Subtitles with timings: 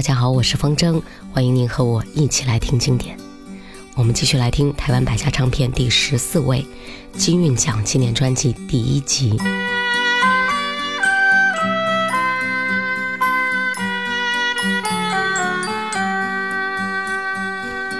[0.00, 3.14] 大家好，我是风筝，欢迎您和我一起来听经典。
[3.94, 6.66] 我们继续来听台湾百家唱片第十四位
[7.18, 9.36] 金韵奖纪念专辑第一集。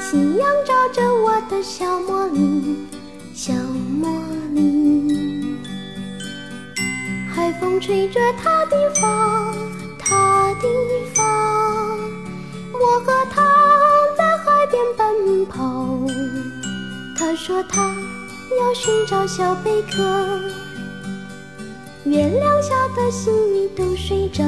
[0.00, 2.76] 夕阳照着我的小茉莉，
[3.32, 3.52] 小
[4.02, 4.10] 茉
[4.52, 5.56] 莉，
[7.32, 9.54] 海风吹着她的发，
[9.96, 10.68] 她的
[11.14, 11.53] 发，
[12.84, 13.42] 我和她
[14.16, 15.98] 在海边奔跑。
[17.16, 17.82] 她说她
[18.60, 20.02] 要寻找小贝壳，
[22.04, 24.44] 月亮下的星鱼都睡着，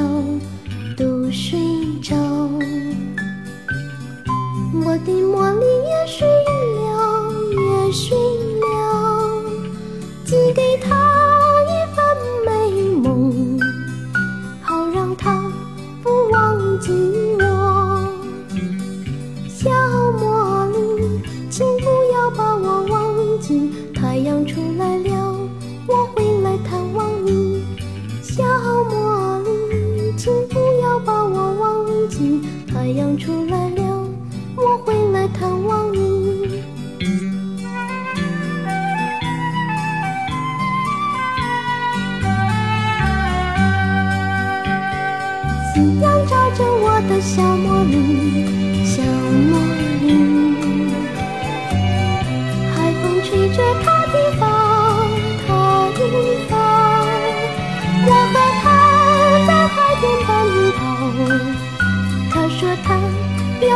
[0.95, 1.59] 都睡
[2.03, 2.15] 着。
[4.85, 8.15] 我的茉莉也睡了，也睡
[8.61, 9.41] 了，
[10.23, 10.95] 寄给她
[11.63, 12.05] 一份
[12.45, 12.49] 美
[13.01, 13.59] 梦，
[14.61, 15.41] 好让她
[16.03, 16.91] 不忘记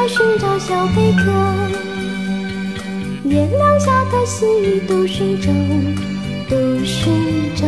[0.08, 1.32] 寻找小贝壳，
[3.24, 5.52] 月亮下的细雨都睡着，
[6.50, 7.12] 都睡
[7.56, 7.68] 着。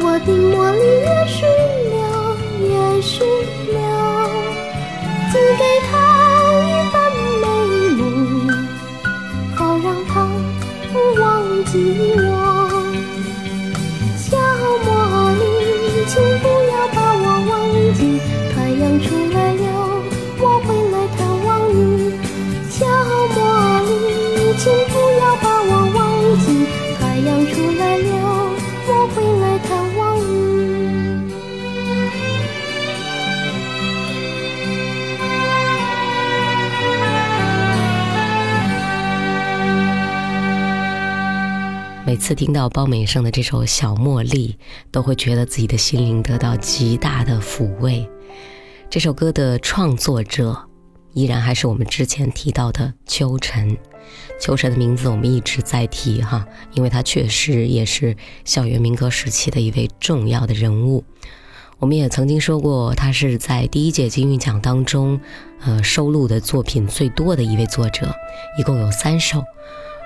[0.00, 1.48] 我的茉莉也睡
[42.12, 44.48] 每次听到包美胜的这首《小茉莉》，
[44.90, 48.06] 都会觉得自己的心灵得到极大的抚慰。
[48.90, 50.68] 这首歌的创作者
[51.14, 53.78] 依然还是我们之前提到的秋晨。
[54.38, 58.14] 秋晨的名字我们一直在提哈，因为他确实也是
[58.44, 61.02] 校园民歌时期的一位重要的人物。
[61.78, 65.18] 我们也曾经说过，他是在第一届金韵奖当中，
[65.62, 68.14] 呃，收录的作品最多的一位作者，
[68.58, 69.42] 一共有三首。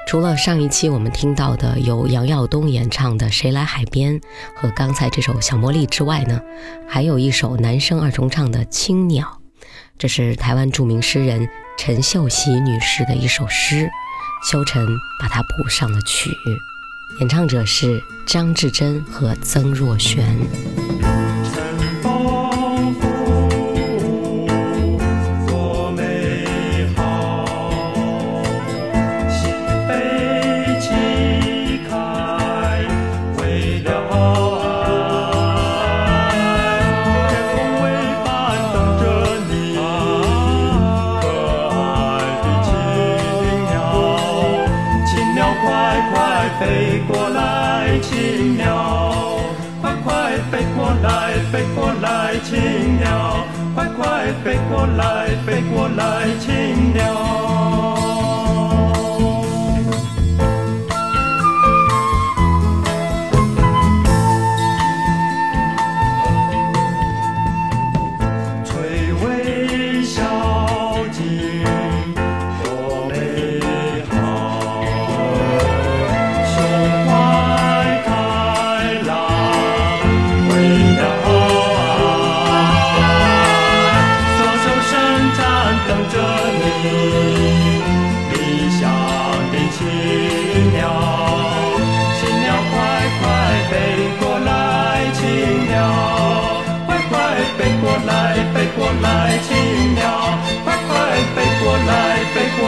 [0.06, 4.20] 除了上一期我们听到的由杨耀东演唱的《谁来海边》
[4.54, 6.40] 和刚才这首《小茉莉》之外呢，
[6.88, 9.40] 还有一首男声二重唱的《青鸟》，
[9.98, 13.90] 这是台湾著名诗人陈秀喜女士的一首诗，
[14.48, 14.86] 秋晨
[15.20, 16.30] 把它谱上了曲，
[17.18, 20.38] 演唱者是张志珍和曾若璇。
[45.66, 49.40] 快快飞过来，青鸟，
[49.82, 53.44] 快快飞过来，飞过来，青鸟，
[53.74, 57.45] 快快飞过来，飞过来，青鸟。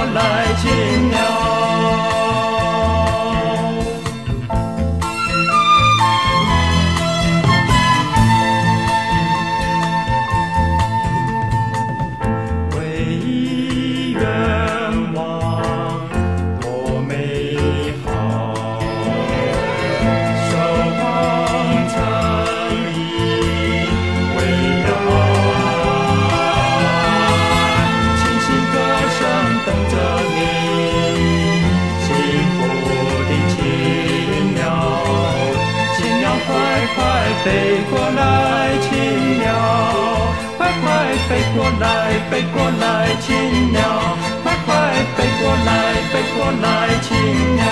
[0.01, 1.08] 我来亲
[37.45, 39.49] 飞过来，青鸟，
[40.57, 43.81] 快快飞过来，飞过来，青鸟，
[44.43, 44.69] 快快
[45.17, 45.71] 飞过来，
[46.13, 46.67] 飞过来，
[47.03, 47.65] 青鸟。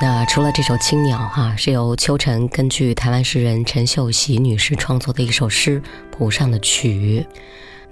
[0.00, 5.80] 那除了这首《青鸟》哈，是由秋晨根据台湾诗人陈秀喜女士创作的一首诗
[6.10, 7.24] 谱上的曲。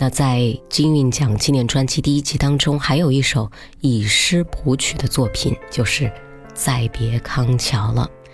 [0.02, 3.52] 那在金韵奖纪念专辑第一集当中，还有一首
[3.82, 6.04] 以诗谱曲的作品，就是
[6.54, 8.10] 《再别康桥》了。《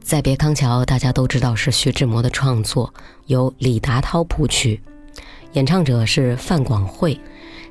[0.00, 2.94] 再别康桥》大家都知道是徐志摩的创作，
[3.26, 4.80] 由李达涛谱曲，
[5.54, 7.20] 演唱者是范广惠。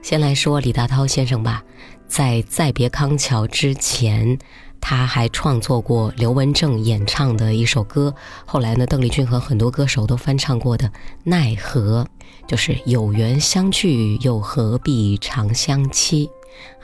[0.01, 1.63] 先来说李达涛先生吧，
[2.07, 4.37] 在《再别康桥》之前。
[4.81, 8.13] 他还创作过刘文正演唱的一首歌，
[8.45, 10.87] 后来呢，邓丽君和很多歌手都翻唱过的
[11.23, 12.03] 《奈何》，
[12.47, 16.29] 就是有缘相聚又何必长相期，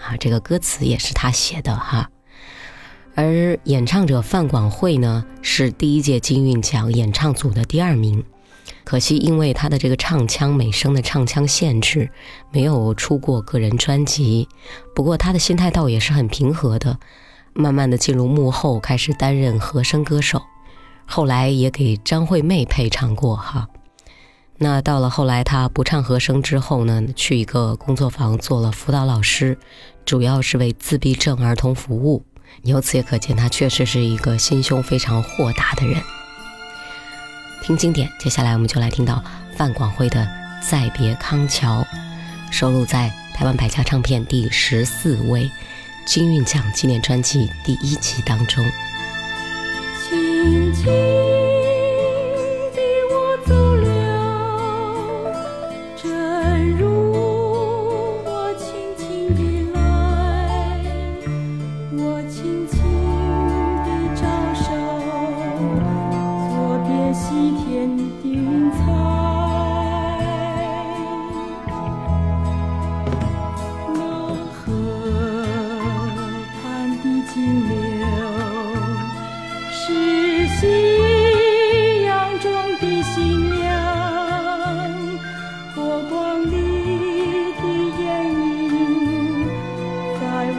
[0.02, 2.10] 啊，这个歌词也是他写的哈。
[3.16, 8.24] 而演唱者范广惠呢，是第一届金韵奖演唱组的第二名，
[8.84, 12.10] 可惜因为他的这个唱腔美声的唱腔限制，
[12.52, 14.48] 没有出过个人专辑。
[14.96, 17.00] 不过他的心态倒也是很平和的。
[17.58, 20.44] 慢慢的进入幕后，开始担任和声歌手，
[21.08, 23.68] 后来也给张惠妹配唱过哈。
[24.60, 29.58] 那到了后来，他不唱和声之后呢，去一个工作坊做了辅导老师，
[30.06, 32.24] 主要是为自闭症儿童服务。
[32.62, 36.00] 由此也可见，他确实是一个心胸非常豁达的人。
[37.64, 39.24] 听经典，接下来我们就来听到
[39.56, 40.22] 范广惠的
[40.70, 41.82] 《再别康桥》，
[42.52, 45.50] 收录在台湾百家唱片第十四位。
[46.08, 48.66] 金韵奖纪念专辑第一集当中。
[50.10, 51.47] 轻轻。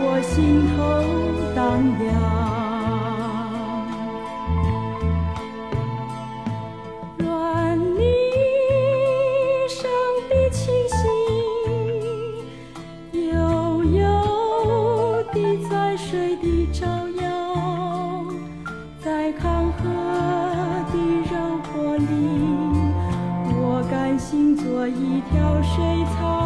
[0.00, 0.76] 我心头
[1.54, 1.58] 荡
[2.06, 2.08] 漾。
[7.18, 7.26] 愿
[7.96, 9.80] 你一生
[10.28, 10.58] 的清
[10.88, 11.00] 心，
[13.12, 13.28] 悠
[13.84, 13.98] 悠
[15.32, 15.36] 的
[15.68, 16.86] 在水底照
[17.20, 17.26] 耀，
[19.04, 19.78] 在康河
[20.92, 20.94] 的
[21.28, 21.32] 柔
[21.72, 22.04] 波里，
[23.60, 23.60] 我
[23.90, 26.37] 甘心做一条水草。